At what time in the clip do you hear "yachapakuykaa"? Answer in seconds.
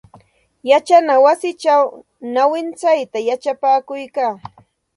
3.29-4.33